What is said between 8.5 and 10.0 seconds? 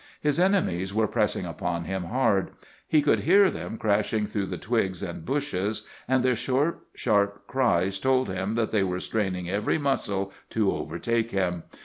that they were straining every